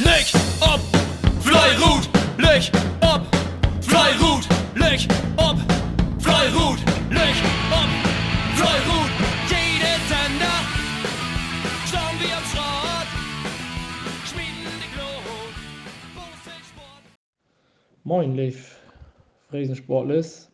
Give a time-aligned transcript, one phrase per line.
[0.00, 0.80] Licht ob,
[1.40, 3.22] Fleirut, Licht ob,
[3.80, 5.56] Fleirut, Licht ob,
[6.18, 7.90] Fleirut, Licht ob,
[8.56, 9.10] Fleirut.
[9.48, 10.58] Jede Sender,
[11.86, 13.08] schauen wir am Schrott,
[14.26, 15.54] schmieden die Glut,
[16.66, 17.02] Sport.
[18.02, 18.80] Moin, Leif.
[19.50, 20.50] Fräsensportles.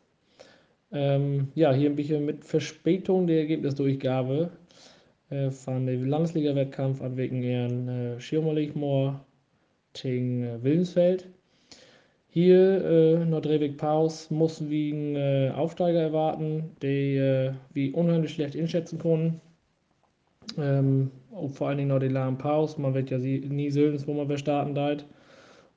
[0.92, 4.50] Ähm, ja, hier ein bisschen mit Verspätung der Ergebnisdurchgabe
[5.30, 9.24] äh, von dem Landesliga-Wettkampf an wegen ihren äh, Schirmerlichmoor
[9.94, 11.28] gegen Wilmsfeld.
[12.28, 18.56] Hier äh, Nordrewig Paus mussten wir einen äh, Aufsteiger erwarten, die äh, wir unheimlich schlecht
[18.56, 19.40] einschätzen konnten.
[20.56, 21.10] Ähm,
[21.52, 24.74] vor allen Dingen noch die Lahm Paus, man wird ja nie sehen, wo man starten
[24.74, 25.04] deit.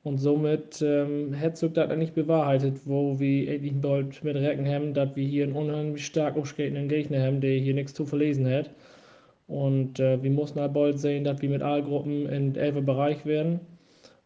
[0.03, 5.15] Und somit ähm, Herzog das nicht bewahrheitet, wo wir endlich bald mit Recken haben, dass
[5.15, 8.69] wir hier einen unheimlich stark aufstrebenden Gegner haben, der hier nichts zu verlesen hat.
[9.47, 13.61] Und äh, wir mussten halt bald sehen, dass wir mit A-Gruppen in 11 Bereich werden.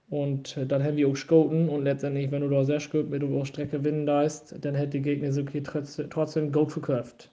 [0.10, 3.22] Und äh, dann haben wir auch geschoten und letztendlich, wenn du da sehr gut mit
[3.22, 7.32] der Strecke gewinnen darfst, dann hätte die Gegner so okay trotzdem gut verkauft.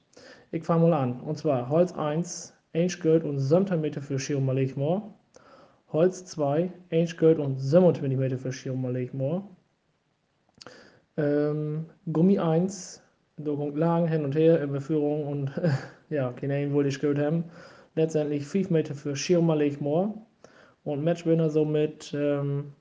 [0.50, 1.20] Ich fange mal an.
[1.20, 5.14] Und zwar Holz 1, 1 Geld und 17 Meter für Schirm Malechmoor.
[5.92, 9.48] Holz 2, 1 Geld und 27 Meter für Schirm Malechmoor.
[11.16, 13.00] Ähm, Gummi 1,
[13.36, 15.52] da kommt lang hin und her in Beführung und
[16.10, 17.44] ja, keine wollte ich gehört haben.
[17.94, 20.26] Letztendlich 5 Meter für Schirm Malechmoor.
[20.84, 22.72] Und Matchwinner somit ähm,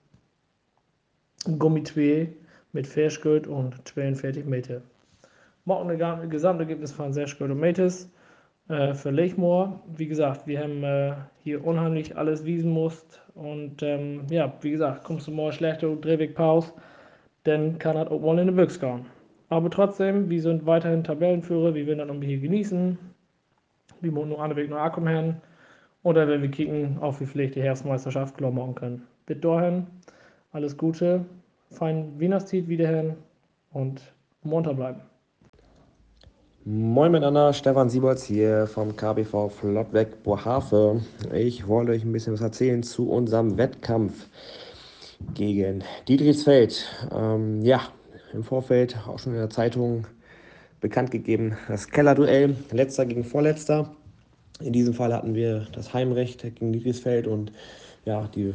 [1.57, 2.27] Gummi 2
[2.73, 4.81] mit 4 Schritt und 42 Meter.
[5.65, 8.09] Morgen Gesamtergebnis von 6 Kilometers
[8.67, 9.81] äh, für Lechmoor.
[9.95, 13.21] Wie gesagt, wir haben äh, hier unheimlich alles wiesen musst.
[13.35, 16.73] Und ähm, ja, wie gesagt, kommst du morgen schlechter Drehweg Pause,
[17.45, 19.05] dann kann das auch mal in den Büchs gehen.
[19.47, 22.97] Aber trotzdem, wir sind weiterhin Tabellenführer, wir werden dann irgendwie hier genießen.
[24.01, 25.35] Wir müssen nur einen Weg nach Akkum hin.
[26.03, 29.07] Oder wenn wir kicken, auf wie vielleicht die Herbstmeisterschaft klar machen können.
[29.25, 29.87] Bis dahin,
[30.51, 31.25] alles Gute,
[31.71, 33.15] fein Wienerstiet wiederhin
[33.71, 34.01] und
[34.43, 35.01] munter bleiben.
[36.65, 41.01] Moin miteinander, Stefan Siebolz hier vom KBV Flottweg Bohafe.
[41.33, 44.28] Ich wollte euch ein bisschen was erzählen zu unserem Wettkampf
[45.33, 46.88] gegen Dietrichsfeld.
[47.13, 47.81] Ähm, ja,
[48.33, 50.07] im Vorfeld auch schon in der Zeitung
[50.79, 53.94] bekannt gegeben, das Kellerduell, letzter gegen vorletzter.
[54.62, 57.52] In diesem Fall hatten wir das Heimrecht gegen Niedrigsfeld und
[58.06, 58.53] ja, die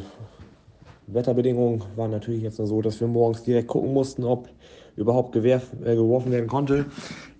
[1.07, 4.49] Wetterbedingungen waren natürlich jetzt nur so, dass wir morgens direkt gucken mussten, ob
[4.97, 6.87] überhaupt gewerf, äh, geworfen werden konnte.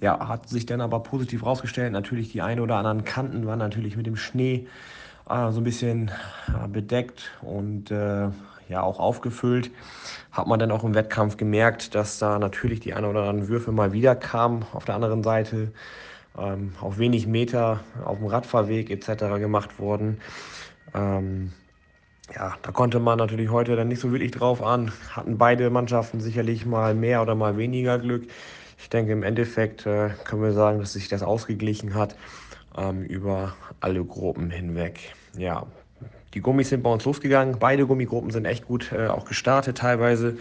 [0.01, 1.93] Ja, hat sich dann aber positiv rausgestellt.
[1.93, 4.67] Natürlich die ein oder anderen Kanten waren natürlich mit dem Schnee
[5.29, 6.11] äh, so ein bisschen
[6.49, 8.29] äh, bedeckt und äh,
[8.69, 9.71] ja auch aufgefüllt.
[10.31, 13.73] Hat man dann auch im Wettkampf gemerkt, dass da natürlich die ein oder anderen Würfe
[13.73, 14.65] mal wieder kamen.
[14.73, 15.73] Auf der anderen Seite
[16.41, 19.39] ähm, auf wenig Meter auf dem Radfahrweg etc.
[19.39, 20.21] gemacht wurden.
[20.95, 21.53] Ähm,
[22.35, 24.93] ja, da konnte man natürlich heute dann nicht so wirklich drauf an.
[25.11, 28.27] Hatten beide Mannschaften sicherlich mal mehr oder mal weniger Glück.
[28.79, 32.17] Ich denke, im Endeffekt äh, können wir sagen, dass sich das ausgeglichen hat
[32.77, 35.15] ähm, über alle Gruppen hinweg.
[35.37, 35.67] Ja,
[36.39, 37.57] die Gummis sind bei uns losgegangen.
[37.59, 40.37] Beide Gummigruppen sind echt gut äh, auch gestartet teilweise.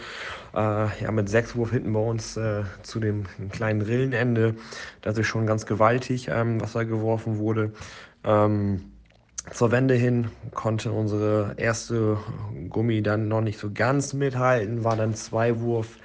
[0.54, 4.54] Äh, ja, mit sechs Wurf hinten bei uns äh, zu dem kleinen Rillenende.
[5.02, 7.72] Das ist schon ganz gewaltig, ähm, was da geworfen wurde.
[8.22, 8.92] Ähm,
[9.50, 12.18] zur Wende hin konnte unsere erste
[12.68, 15.96] Gummi dann noch nicht so ganz mithalten, war dann zwei Wurf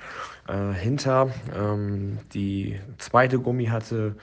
[0.47, 1.29] äh, hinter.
[1.55, 4.15] Ähm, die zweite Gummi hatte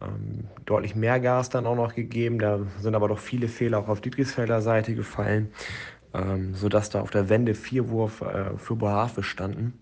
[0.00, 2.38] ähm, deutlich mehr Gas dann auch noch gegeben.
[2.38, 5.52] Da sind aber doch viele Fehler auch auf Dietrichsfelder Seite gefallen,
[6.14, 9.78] ähm, sodass da auf der Wende vier Wurf äh, für Bohave standen.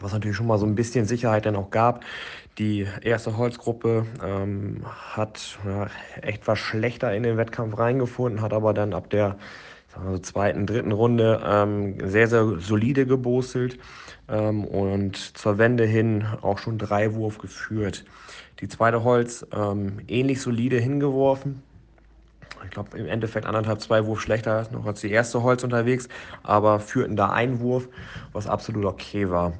[0.00, 2.04] Was natürlich schon mal so ein bisschen Sicherheit dann auch gab.
[2.58, 5.88] Die erste Holzgruppe ähm, hat ja,
[6.22, 9.36] echt was schlechter in den Wettkampf reingefunden, hat aber dann ab der
[10.12, 13.78] so zweiten, dritten Runde ähm, sehr, sehr solide gebostelt
[14.28, 18.04] ähm, und zur Wende hin auch schon drei Wurf geführt.
[18.60, 21.62] Die zweite Holz ähm, ähnlich solide hingeworfen.
[22.64, 26.08] Ich glaube im Endeffekt anderthalb, zwei Wurf schlechter noch als die erste Holz unterwegs,
[26.42, 27.88] aber führten da einen Wurf,
[28.32, 29.52] was absolut okay war.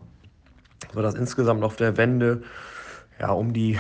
[0.93, 2.43] So dass insgesamt auf der Wende
[3.19, 3.79] ja um die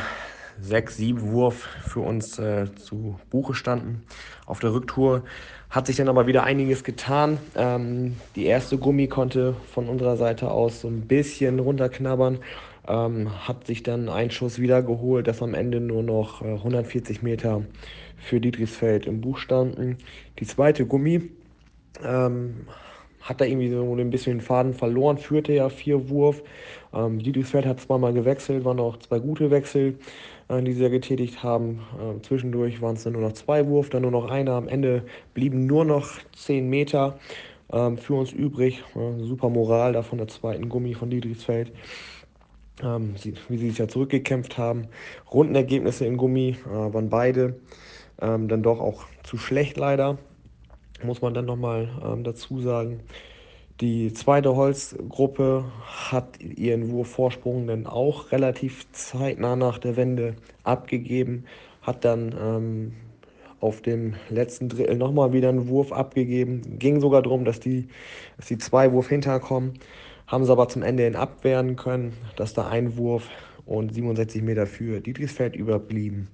[0.60, 4.04] sechs, sieben Wurf für uns äh, zu Buche standen.
[4.46, 5.22] Auf der Rücktour
[5.70, 7.38] hat sich dann aber wieder einiges getan.
[7.56, 12.38] Ähm, die erste Gummi konnte von unserer Seite aus so ein bisschen runterknabbern,
[12.88, 17.62] ähm, hat sich dann einen Schuss wiedergeholt, dass am Ende nur noch äh, 140 Meter
[18.16, 19.98] für Dietrichsfeld im Buch standen.
[20.38, 21.30] Die zweite Gummi
[22.04, 22.66] ähm,
[23.20, 26.42] hat da irgendwie so ein bisschen den Faden verloren, führte ja vier Wurf.
[26.92, 29.98] Ähm, Dietrichsfeld hat zweimal gewechselt, waren auch zwei gute Wechsel,
[30.48, 31.80] äh, die sie ja getätigt haben.
[31.98, 34.52] Äh, zwischendurch waren es dann nur noch zwei Wurf, dann nur noch einer.
[34.52, 35.04] Am Ende
[35.34, 37.18] blieben nur noch zehn Meter.
[37.72, 38.84] ähm, für uns übrig.
[38.94, 41.72] Äh, super Moral da von der zweiten Gummi von Dietrichsfeld.
[42.82, 43.14] Ähm,
[43.48, 44.88] wie sie sich ja zurückgekämpft haben.
[45.32, 47.60] Rundenergebnisse im Gummi äh, waren beide
[48.20, 50.18] ähm, dann doch auch zu schlecht leider,
[51.02, 53.00] muss man dann nochmal ähm, dazu sagen.
[53.80, 61.44] Die zweite Holzgruppe hat ihren Wurfvorsprung dann auch relativ zeitnah nach der Wende abgegeben,
[61.82, 62.92] hat dann ähm,
[63.64, 66.78] auf dem letzten Drittel nochmal wieder einen Wurf abgegeben.
[66.78, 67.88] Ging sogar darum, dass die,
[68.36, 69.72] dass die zwei Wurf hinterkommen,
[70.26, 73.26] haben sie aber zum Ende hin abwehren können, dass da ein Wurf
[73.64, 76.28] und 67 Meter für Dietrichsfeld überblieben.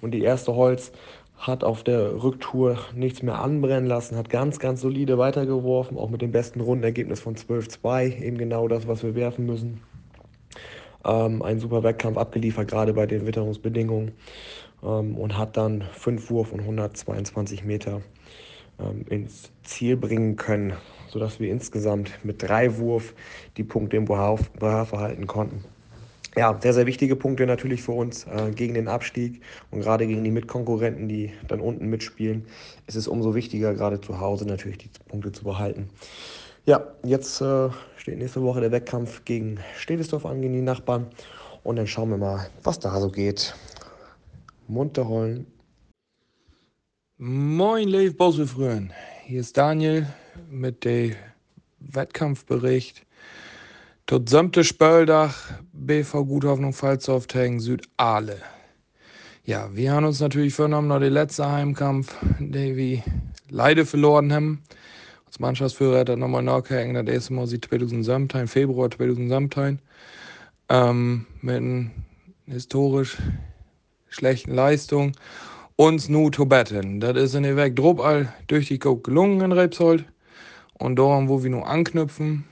[0.00, 0.90] Und die erste Holz
[1.38, 6.22] hat auf der Rücktour nichts mehr anbrennen lassen, hat ganz, ganz solide weitergeworfen, auch mit
[6.22, 9.80] dem besten Rundenergebnis von 12-2, eben genau das, was wir werfen müssen.
[11.04, 14.12] Ähm, ein super Wettkampf abgeliefert, gerade bei den Witterungsbedingungen
[14.84, 18.02] und hat dann fünf Wurf und 122 Meter
[18.78, 20.74] ähm, ins Ziel bringen können,
[21.08, 23.14] sodass wir insgesamt mit drei Wurf
[23.56, 24.36] die Punkte im BH
[24.84, 25.64] verhalten konnten
[26.36, 29.40] ja, sehr, sehr wichtige Punkte natürlich für uns äh, gegen den Abstieg
[29.70, 32.46] und gerade gegen die Mitkonkurrenten, die dann unten mitspielen,
[32.86, 35.88] ist es umso wichtiger, gerade zu Hause natürlich die Punkte zu behalten.
[36.66, 41.06] Ja, jetzt äh, steht nächste Woche der Wettkampf gegen Stedesdorf an, gegen die Nachbarn.
[41.62, 43.54] Und dann schauen wir mal, was da so geht.
[44.68, 45.46] Munter holen.
[47.16, 48.92] Moin, Leif Boswefrön.
[49.24, 50.06] Hier ist Daniel
[50.50, 51.14] mit dem
[51.78, 53.04] Wettkampfbericht
[54.06, 55.34] Tot sämte Spöldach,
[55.72, 58.36] BV Guthoffnung Pfalzhoftängen Südale.
[59.46, 63.02] Ja, wir haben uns natürlich vorgenommen, noch den letzten Heimkampf, den wir
[63.48, 64.62] leider verloren haben.
[65.24, 69.78] Als Mannschaftsführer hat er nochmal nachgehängt, das erste Mal sie 2017, Februar 2017,
[70.68, 71.90] ähm, mit einer
[72.44, 73.16] historisch
[74.14, 75.12] schlechten Leistung
[75.76, 77.00] uns nu zu betten.
[77.00, 80.04] Das ist in der Weg all durch die Coke gelungen in Rebsold.
[80.74, 82.44] Und daran, wo wir nur anknüpfen,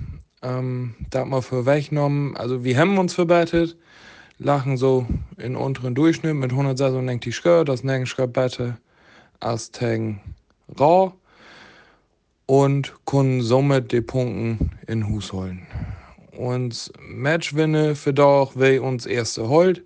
[0.42, 3.76] ähm, da hat man für weggenommen, also wir haben uns verbettet,
[4.38, 5.06] lachen so
[5.38, 8.76] in unteren Durchschnitt mit 100 Saison denkt die Skirt, das nächste Bette
[9.40, 10.20] als Tang
[10.78, 11.12] Raw
[12.46, 15.66] und können somit die Punkten in Hus holen.
[16.36, 19.82] Und Matchwinne für doch, wer uns erste holt,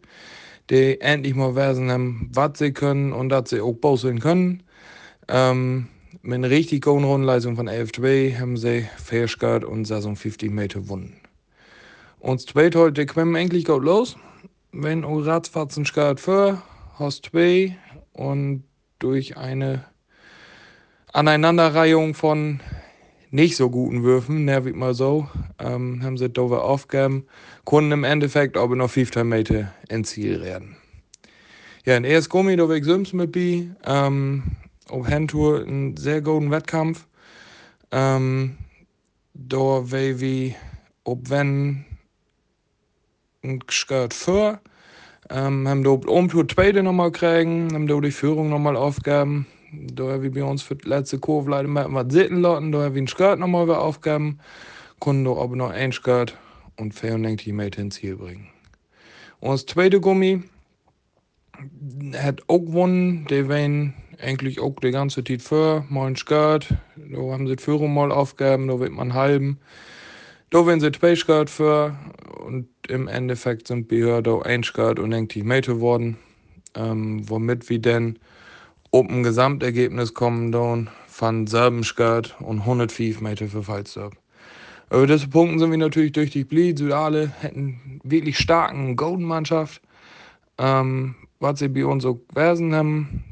[0.70, 4.62] die endlich mal wissen was sie können und dass sie auch bauseln können.
[5.28, 5.88] Ähm,
[6.22, 11.20] mit einer richtig guten Rundenleistung von 11-2 haben sie Fairskirt und Saison 50 Meter gewonnen.
[12.18, 14.16] Und zweite heute kommen eigentlich gut los.
[14.72, 16.62] Wenn du ratzfatzen Skirt für,
[16.98, 17.76] hast 2
[18.12, 18.64] und
[18.98, 19.84] durch eine
[21.12, 22.60] Aneinanderreihung von
[23.30, 25.28] nicht so guten Würfen, nervig mal so,
[25.58, 27.26] ähm, haben sie Dover aufgegeben,
[27.64, 30.76] konnten im Endeffekt aber noch 50 Meter ins Ziel werden.
[31.84, 34.42] Ja, in erst Gummi, da weg Sims mit B, ähm,
[34.88, 37.06] op Handtour einen sehr guten Wettkampf.
[37.92, 38.58] Ähm,
[39.34, 39.90] da
[40.20, 40.54] wir,
[41.04, 41.84] ob wenn
[43.44, 44.60] ein Skirt für,
[45.30, 49.46] ähm, haben da um die zweite nochmal kriegen, haben da die Führung nochmal aufgegeben.
[49.72, 52.84] Da haben wir bei uns für die letzte Kurve leider mal was sitzen lassen, da
[52.84, 54.38] haben wir ein Skirt nochmal aufgegeben,
[55.00, 56.36] konnten da aber noch ein Skirt
[56.76, 58.48] und 94 Meter ins Ziel bringen.
[59.40, 60.42] Und das zweite Gummi
[62.14, 67.18] hat auch gewonnen, der waren eigentlich auch die ganze Zeit für, mal ein Skirt, da
[67.18, 69.58] haben sie die Führung mal aufgegeben, da wird man halben.
[70.50, 71.96] Da werden sie zwei Skirt für.
[72.44, 76.16] Und im Endeffekt sind wir da ein Skirt und ein Meter geworden,
[76.74, 78.18] ähm, womit wir dann
[78.96, 84.14] auf ein Gesamtergebnis kommen dann von selben Skirt und 105 Meter für Fallstab.
[84.90, 86.78] Über diese Punkte sind wir natürlich durch die Blied.
[86.78, 89.82] Südale hätten wirklich starken Golden-Mannschaft.
[90.56, 93.24] Ähm, was sie bei uns so gewesen haben,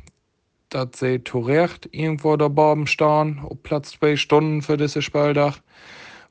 [0.68, 5.62] dass sie zu Recht irgendwo da oben stehen, auf Platz zwei Stunden für diese Spieltag,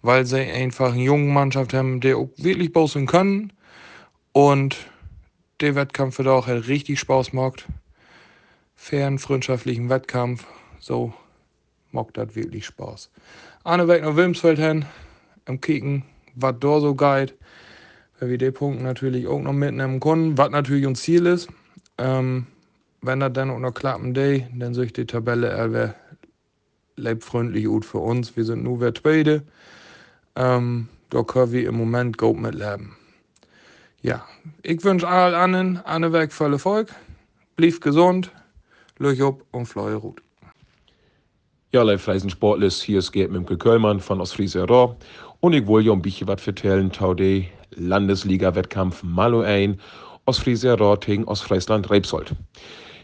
[0.03, 3.51] weil sie einfach eine junge Mannschaft haben, die auch wirklich bossen können.
[4.31, 4.77] Und
[5.59, 7.65] der Wettkampf wird auch halt richtig Spaß macht.
[8.83, 10.45] Fairen, freundschaftlichen Wettkampf,
[10.77, 11.13] so
[11.93, 13.09] macht das wirklich Spaß.
[13.63, 14.83] Eine Weg nach Wilmsfeld hin,
[15.45, 16.03] im Kicken,
[16.35, 17.33] was da so geht,
[18.19, 21.47] weil wir den Punkt natürlich auch noch mitnehmen können, was natürlich uns Ziel ist.
[21.97, 22.45] Ähm,
[23.01, 25.95] wenn er dann auch noch klappen day, dann soll ich die Tabelle er
[26.97, 28.35] leibfreundlich gut für uns.
[28.35, 29.43] Wir sind nur wer Tweede.
[30.35, 32.97] Ähm, da können wir im Moment gut mitleben.
[34.01, 34.27] Ja,
[34.61, 36.93] ich wünsche allen anderen eine Weg voll Erfolg.
[37.55, 38.29] Blieb gesund,
[38.99, 40.21] Löch ab und fleue gut.
[41.71, 44.95] Ja, live Freisen Sportles, hier ist Gerd Mimke Köllmann von Ostfriese Raw.
[45.39, 49.79] Und ich wollte ja ein bisschen was vertellen, Taude Landesliga-Wettkampf Malo ein,
[50.25, 52.33] Ostfriese Raw gegen Ostfriesland Rebsold.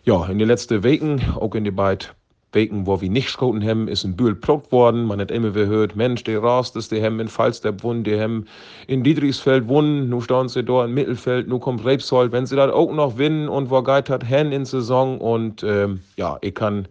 [0.04, 2.10] Ja, in den letzten Wochen, auch in den beiden
[2.52, 5.04] Wegen, wo wir nicht schoten haben, ist ein Bühl probt worden.
[5.06, 8.46] Man hat immer gehört, Mensch, der rast ist, die haben in Falsterb gewonnen, die haben
[8.88, 12.32] in Dietrichsfeld gewonnen, nun stehen sie da im Mittelfeld, nun kommt Rebsold.
[12.32, 16.02] Wenn sie das auch noch gewinnen und wo geht hat, Hen in Saison und ähm,
[16.18, 16.88] ja, ich kann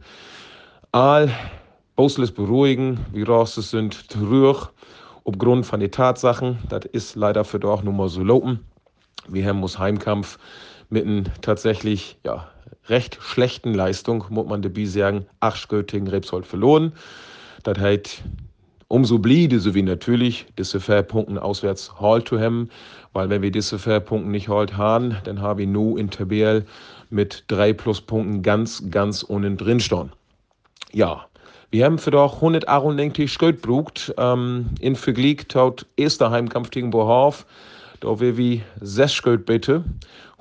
[0.92, 1.28] all
[1.96, 4.68] Bosles beruhigen, wie rast es sind, trüg,
[5.24, 6.58] aufgrund von den Tatsachen.
[6.68, 8.60] Das ist leider für doch nur mal so lopen.
[9.26, 10.38] Wir haben muss Heimkampf
[10.88, 12.46] mit einem tatsächlich, ja,
[12.88, 16.92] recht schlechten Leistung, muss man dabei sagen, acht Göttingen Rebsold verloren.
[17.62, 18.22] Das heißt,
[18.88, 22.70] umso bliebe so wie natürlich diese vier Punkte auswärts halt zu haben,
[23.12, 26.64] weil wenn wir diese vier Punkte nicht halt haben, dann haben wir nur in Tabelle
[27.10, 30.12] mit drei Pluspunkten ganz, ganz unten drin stehen.
[30.92, 31.26] Ja,
[31.70, 37.44] wir haben für doch 198 Schritt brucht, ähm, in Vergleich tot erster Heimkampf gegen Bohorf,
[38.00, 39.84] da wir wie sechs Schritt bitte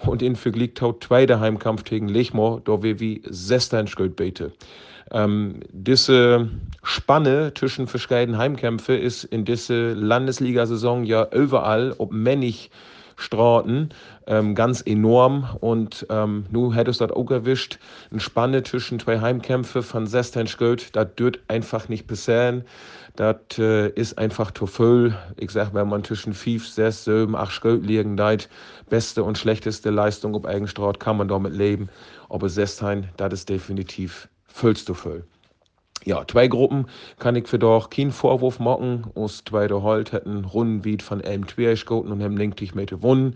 [0.06, 4.52] und in Vergleich tot zweiter Heimkampf gegen Lechmo, da wir wie 16 Schritt bitte.
[5.12, 6.50] Ähm, diese
[6.84, 12.70] Spanne zwischen verschiedenen Heimkämpfe ist in dieser Landesliga-Saison ja überall, ob männig
[13.18, 13.90] Straßen,
[14.28, 15.50] ähm, ganz enorm.
[15.60, 17.80] Und ähm, nu hättest du das auch erwischt.
[18.12, 22.64] Eine Spanne zwischen zwei Heimkämpfe von 16 Schuld, das dürft einfach nicht passieren.
[23.16, 25.18] Das äh, ist einfach zu viel.
[25.38, 28.48] Ich sag, wenn man zwischen 5, 6, 7, 8 Schuld liegen deit,
[28.90, 31.90] beste und schlechteste Leistung auf Eigenstraat, kann man damit leben.
[32.30, 35.24] Aber 16, das ist definitiv füllst du voll.
[36.08, 36.86] Ja, zwei Gruppen
[37.20, 39.08] kann ich für doch keinen Vorwurf machen.
[39.16, 43.36] Aus zweiter Halt hätten Runden wie von Elm Twier geschoten und haben linktig mit gewonnen.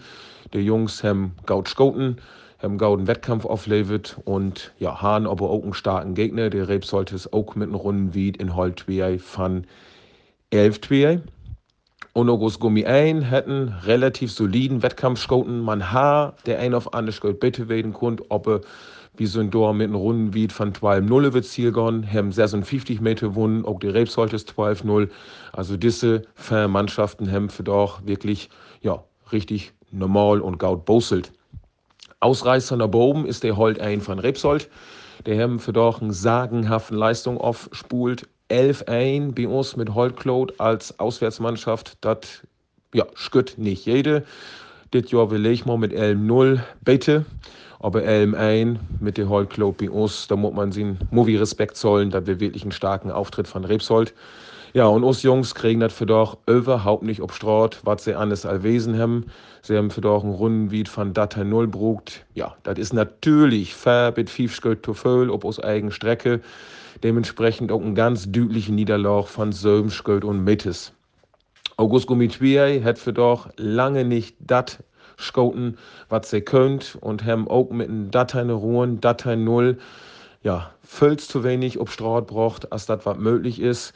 [0.54, 2.22] Die Jungs haben gaut geschoten,
[2.64, 6.50] haben gaut einen Wettkampf auflevet und ja, Hahn aber auch einen starken Gegner.
[6.50, 9.66] Der Reb sollte es auch mit einem Runden wie in Halt Twier von
[10.50, 11.22] Elf Twier.
[12.14, 15.60] Und August Gummi ein hätten relativ soliden Wettkampf geschoten.
[15.60, 18.62] Man ha der ein auf andere bitte werden konnte, ob er
[19.18, 23.30] wie sind da mit einem Runden wie von 12-0 wird Ziel gegangen, haben 56 Meter
[23.30, 25.10] gewonnen, auch die Rebsold ist 12-0.
[25.54, 28.50] Also diese Mannschaften haben für doch wirklich,
[28.82, 31.32] ja, richtig normal und gaut boselt.
[32.22, 34.70] Ausreißer nach oben ist der Holt ein von Rebsold.
[35.26, 38.28] Der haben für doch eine sagenhafte Leistung aufspult.
[38.48, 41.98] 11 ein bei uns mit Holtklot als Auswärtsmannschaft.
[42.02, 42.46] Das,
[42.94, 44.24] ja, schütt nicht jede.
[44.92, 47.26] Das Jahr will ich mal mit 11-0 bitte.
[47.84, 52.12] Aber LM1 mit der Hall Club bei uns, da muss man sie Movie Respekt zollen,
[52.12, 54.14] da wir wirklich einen starken Auftritt von Rebsold.
[54.74, 58.98] Ja, und uns Jungs kriegen das für doch überhaupt nicht obstraut, was sie alles allwesen
[58.98, 59.26] haben.
[59.64, 62.26] Sie haben für doch einen Rundenwied von Datei Null brugt.
[62.36, 66.40] Ja, das ist natürlich fair mit Schritt zu viel, ob aus eigener Strecke.
[67.04, 70.94] Dementsprechend auch ein ganz deutlicher Niederlauf von Sömschgöld und Mittes.
[71.78, 74.78] August Gummitwiei hat für doch lange nicht das
[75.22, 75.78] scouten,
[76.10, 79.78] was sie könnt und haben auch mit den Dateien ruhen, Dateien null,
[80.44, 83.94] ja, völlig zu wenig ob Straut braucht, als das was möglich ist.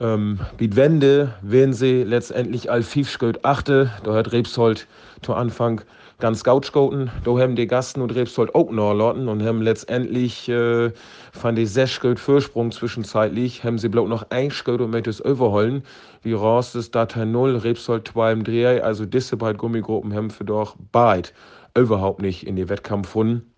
[0.00, 4.86] Ähm, die Wende werden sie letztendlich all fief achte, da hat Rebsold
[5.22, 5.82] zu Anfang
[6.22, 7.10] ganz gut scouten.
[7.24, 10.92] Da haben die Gasten und Rebsold auch noch lotten und haben letztendlich äh,
[11.32, 15.82] von die sechs Vorsprung zwischenzeitlich, haben sie bloß noch ein Scout und mit das überholen.
[16.22, 20.44] Wie raus ist Datei 0, Rebsold 2 im Dreh, also diese beiden Gummigruppen haben für
[20.44, 21.30] doch beide
[21.76, 23.52] überhaupt nicht in den Wettkampf gefunden.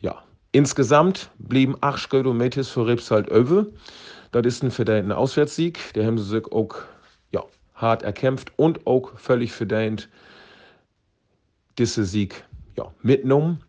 [0.00, 0.22] Ja,
[0.52, 3.64] insgesamt blieben acht Scout für Rebsold über.
[4.30, 5.94] Das ist ein verdienter Auswärtssieg.
[5.94, 6.74] Der haben sie sich auch
[7.32, 7.42] ja,
[7.74, 10.10] hart erkämpft und auch völlig verdient
[11.78, 12.44] diesen Sieg
[12.76, 13.60] ja, mitgenommen.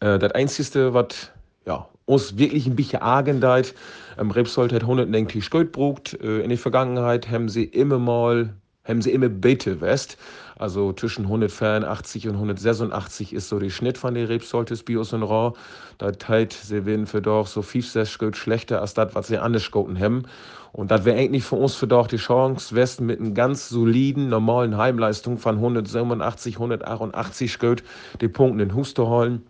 [0.00, 1.30] Äh, das Einzige, was
[1.66, 3.74] ja, uns wirklich ein bisschen argen deit,
[4.18, 6.14] ähm, Rebsold hat 190 Schuld brugt.
[6.20, 10.16] Äh, in der Vergangenheit haben sie immer mal, haben sie immer Bete West.
[10.58, 15.56] Also zwischen 184 und 186 ist so der Schnitt von den Rebsoltes Bios und Raw.
[15.98, 19.38] Da teilt sie werden für doch so 5, 6 Schritt schlechter als das, was sie
[19.38, 20.24] anders geschoten haben.
[20.72, 24.28] Und das wäre eigentlich für uns für doch die Chance, Westen mit einer ganz soliden,
[24.28, 27.82] normalen Heimleistung von 187, 188 Schritt
[28.20, 29.42] die Punkte in Hus zu holen.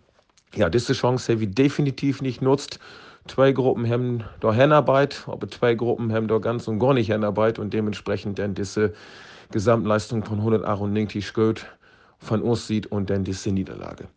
[0.55, 2.79] Ja, diese Chance haben wir definitiv nicht nutzt.
[3.27, 7.57] Zwei Gruppen haben da Hennarbeit, aber zwei Gruppen haben da ganz und gar nicht Hennarbeit
[7.57, 8.93] und dementsprechend dann diese
[9.51, 11.65] Gesamtleistung von 198 Schritt
[12.23, 14.07] von uns sieht und dann diese Niederlage.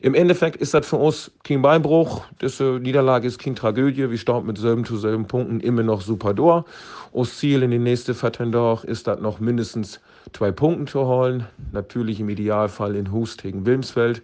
[0.00, 2.24] Im Endeffekt ist das für uns kein Beinbruch.
[2.40, 4.08] Diese Niederlage ist keine Tragödie.
[4.08, 6.64] Wir starten mit selben zu selben Punkten immer noch super durch.
[7.12, 10.00] Unser Ziel in nächsten 14 Tagen ist das noch mindestens
[10.32, 11.46] zwei Punkte zu holen.
[11.72, 14.22] Natürlich im Idealfall in Hust gegen Wilmsfeld.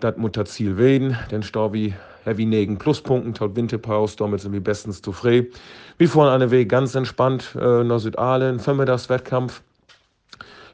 [0.00, 1.18] Das muss das Ziel werden.
[1.30, 1.74] Dann starten
[2.24, 5.48] Heavy negen Pluspunkten, tot Winterpause, damit sind wir bestens zufrieden.
[5.98, 8.58] Wir fahren einen Weg ganz entspannt äh, nach Südalen,
[9.08, 9.62] Wettkampf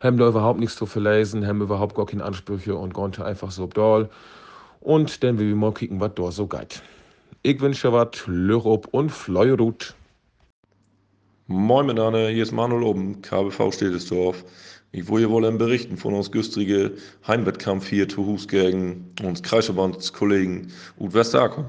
[0.04, 3.66] haben da überhaupt nichts zu verlesen, haben überhaupt gar keine Ansprüche und konnte einfach so
[3.66, 4.10] doll.
[4.80, 6.82] Und dann will wir mal kicken, was da so geht.
[7.42, 8.08] Ich wünsche was,
[8.66, 9.94] ob und Fleurut.
[11.46, 14.44] Moin miteinander, hier ist Manuel oben, KBV Städtesdorf.
[14.94, 16.92] Ich wollte wohl berichten von uns güstrige
[17.26, 20.70] Heimwettkampf hier zu Hus gegen uns Kreisverbandskollegen
[21.00, 21.64] Ut Westakum.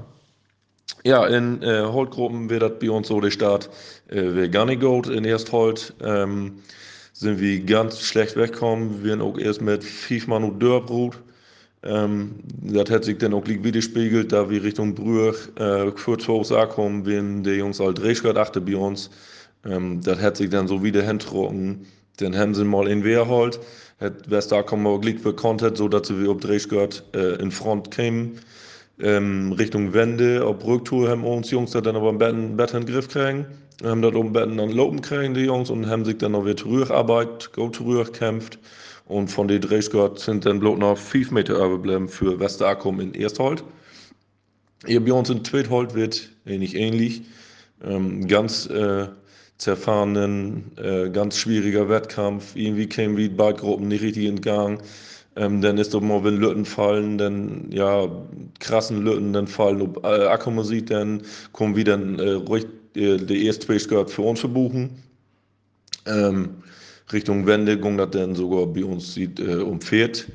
[1.02, 3.68] Ja, in äh, Holtgruppen wird das bei uns so der Start,
[4.06, 5.92] äh, wir gar nicht gut in Erstholt.
[6.00, 6.60] Ähm,
[7.14, 9.02] sind wir ganz schlecht weggekommen.
[9.02, 11.18] Wir sind auch erst mit fünf Mann und Dörbrut.
[11.82, 17.04] Ähm, das hat sich dann auch widerspiegelt, da wir Richtung Brüch äh, kurz vor ankommen,
[17.04, 19.10] wenn die Jungs halt Drehschgott achte bei uns.
[19.64, 21.86] Ähm, das hat sich dann so wieder hintrocken.
[22.18, 23.60] Dann haben sie mal in Wehr halt.
[24.00, 28.38] Hat Westakom auch gleich bekannt, so dass sie auf Drehschgott äh, in Front kämen
[29.00, 32.86] ähm, Richtung Wende, auf Rücktour haben uns Jungs da dann aber einen Betten, Betten in
[32.86, 33.46] den Griff kriegen.
[33.84, 36.56] Haben dort oben Betten dann Lopen kriegen, die Jungs, und haben sich dann noch wieder
[36.56, 38.58] zurückarbeitet, go zurückkämpft.
[39.06, 43.62] Und von den Drehskott sind dann bloß noch 5 Meter übergeblieben für Westerakum in Ersthold.
[44.86, 47.22] Hier bei uns in Tweethold wird ähnlich ähnlich.
[47.84, 49.06] Ähm, ganz äh,
[49.58, 52.54] zerfahrenen, äh, ganz schwieriger Wettkampf.
[52.54, 54.82] Irgendwie kämen die Bikegruppen nicht richtig in Gang.
[55.36, 58.08] Ähm, dann ist doch mal, wenn Lütten fallen, dann ja,
[58.58, 61.22] krassen Lütten, dann fallen ob äh, Akkumusik, dann
[61.52, 65.02] kommen wir dann äh, ruhig äh, die erste Space für uns verbuchen.
[66.06, 66.62] Ähm,
[67.12, 70.26] Richtung Wende ging das dann sogar bei uns sieht, äh, um Pferd.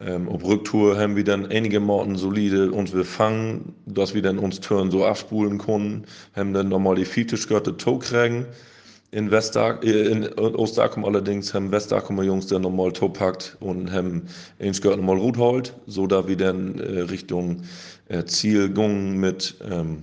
[0.00, 4.38] Ähm, auf Rücktour haben wir dann einige Morten solide uns wir fangen, dass wir dann
[4.38, 6.04] uns Turn so abspulen konnten,
[6.36, 8.46] haben dann nochmal die Skörte Toe kriegen.
[9.10, 14.28] In, Westar äh, in Ostakum allerdings haben Westakumer Jungs dann nochmal topackt und haben
[14.58, 17.62] insgesamt nochmal Rut holt, so da wir dann äh, Richtung
[18.08, 20.02] äh, Ziel gingen mit ähm,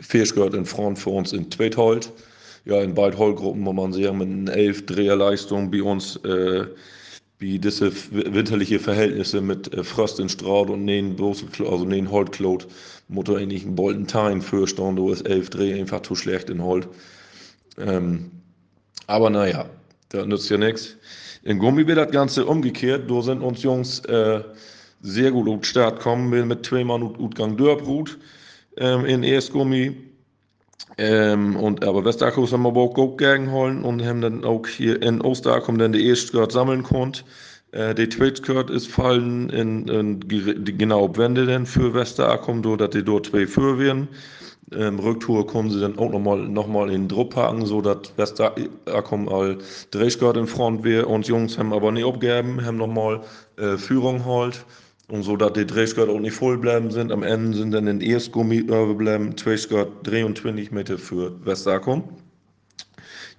[0.00, 2.12] Fischgurt in Front für uns in Tweethold.
[2.64, 6.66] Ja, in beiden Holgruppen muss man sagen, mit elf Dreherleistung bei uns, äh,
[7.42, 12.68] wie diese winterliche Verhältnisse mit äh, Frost in Straut und Nähen, also Nähen Holtklot,
[13.08, 16.62] Motor eigentlich ein Bolten Time für Stand, wo ist elf Dreh einfach zu schlecht in
[16.62, 16.88] Holt.
[17.76, 18.30] Ähm,
[19.08, 19.66] aber naja,
[20.08, 20.96] das nützt ja nichts.
[21.42, 23.10] In Gummi wird das Ganze umgekehrt.
[23.10, 24.40] Da sind uns Jungs äh,
[25.00, 28.18] sehr gut auf Start kommen mit zweimal Utgang Dörbrut
[28.76, 30.11] ähm, in Erstgummi.
[30.98, 35.20] Ähm, und aber Westakkus haben wir auch gut gegenholen und haben dann auch hier in
[35.20, 37.22] Ostakum dann die erste Skirt sammeln konnte.
[37.72, 42.90] Äh, die zweite Skirt ist fallen in, in, genau Wende denn für Westerakum, so dass
[42.90, 44.08] die dort zwei für werden.
[44.74, 48.12] Ähm, Rücktour kommen sie dann auch nochmal noch mal in den Druck packen, so dass
[48.16, 49.58] Westerakum all
[49.90, 51.06] Drehskirt in Front wäre.
[51.06, 53.22] Und Jungs haben aber nicht abgegeben, haben nochmal
[53.56, 54.64] äh, Führung halt.
[55.12, 57.12] Und so, dass die Drehskirt auch nicht voll bleiben sind.
[57.12, 62.04] Am Ende sind dann in Erstgummi überbleiben, zwei Skirt 23 Meter für Westerakum.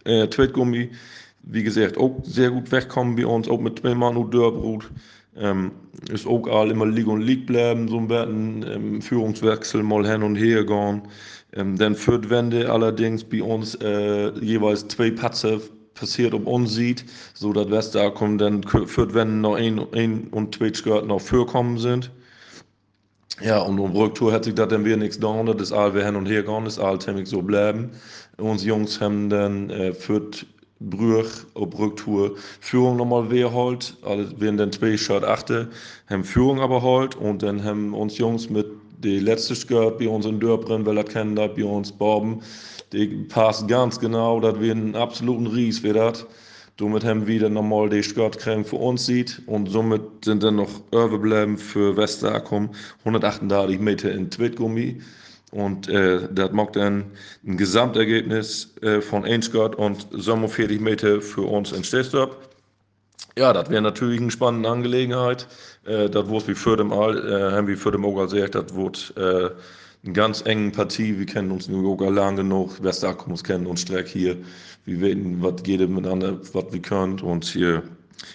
[0.06, 0.92] Äh, Zweitgummi,
[1.42, 4.92] wie gesagt, auch sehr gut wegkommen bei uns, auch mit zwei Mann und Dörrbrot.
[5.36, 5.72] Ähm,
[6.12, 10.36] ist auch all immer liegen und lieg bleiben, so bisschen ähm, Führungswechsel mal hin und
[10.36, 11.02] her gehen.
[11.54, 15.60] Ähm, dann führt Wende allerdings bei uns äh, jeweils zwei Patze
[15.94, 20.56] passiert ob uns sieht, so dass Wester kommt, dann führt Wende noch ein, ein und
[20.56, 22.12] zwei Skirt noch vorkommen sind.
[23.42, 26.06] Ja, und um Rücktour hat sich das dann wieder nichts getan, das ist all wir
[26.06, 27.92] hin und her gehen, das ist all so bleiben.
[28.38, 30.46] Uns Jungs haben dann äh, führt
[30.90, 35.70] Brüch op Rücktour Führung nochmal wehrholt, alle werden dann zwei Schritt achte,
[36.10, 38.68] haben Führung aber holt und dann haben uns Jungs mit
[38.98, 42.42] die letzte Skirt bei uns in Dörpren, weil das kennen da bei uns Borben,
[42.92, 46.26] die passt ganz genau, dass wir einen absoluten Ries wird das.
[46.80, 50.56] Somit haben wir dann nochmal die Skirt kriegen für uns sieht und somit sind dann
[50.56, 55.00] noch überbleiben für Westerakum 138 Meter in Twittgummi.
[55.54, 57.12] Und äh, das macht dann
[57.46, 62.36] ein Gesamtergebnis äh, von 1 Grad und 47 Meter für uns in Stestorp.
[63.38, 65.48] Ja, das wäre natürlich eine spannende Angelegenheit.
[65.86, 68.76] Äh, das wurde wie für dem Mal, äh, haben wir für dem Ogal gesagt, das
[68.76, 69.52] wird äh,
[70.04, 71.20] eine ganz enge Partie.
[71.20, 72.82] Wir kennen uns in Yoga lang genug.
[72.82, 74.38] Westakkumus kennen uns Streck hier.
[74.86, 77.20] Wir wissen, was geht miteinander, was wir können.
[77.20, 77.84] Und hier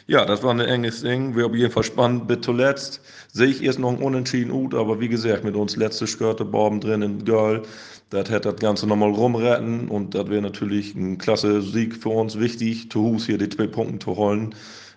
[0.07, 1.37] ja, das war ein enges Ding.
[1.37, 3.01] Wir auf jeden Fall spannend bis zuletzt.
[3.33, 6.81] Sehe ich erst noch einen Unentschieden gut, aber wie gesagt, mit uns letzte Skörte Borben
[6.81, 7.63] drin in Girl.
[8.11, 12.39] Das hätte das Ganze nochmal rumretten und das wäre natürlich ein klasse Sieg für uns
[12.39, 12.89] wichtig.
[12.89, 14.55] To Hus hier die zwei Punkte zu holen.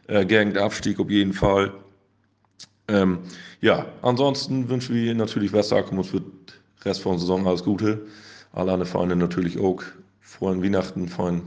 [0.08, 1.72] Äh, gegen Abstieg auf jeden Fall.
[2.88, 3.20] Ähm,
[3.60, 6.32] ja, ansonsten wünschen wir natürlich Westerakum uns für den
[6.84, 8.06] Rest von der Saison alles Gute.
[8.54, 9.82] Alle anderen Vereine natürlich auch.
[10.22, 11.42] Frohen Weihnachten, frohen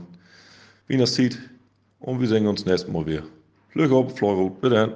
[0.87, 1.37] Weihnachtszeit.
[2.05, 3.23] Und wir sehen uns nächstes Mal wieder.
[3.73, 4.93] Glück auf, Fleurot, bitte.